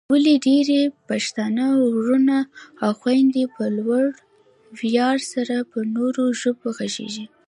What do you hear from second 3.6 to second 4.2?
لوړ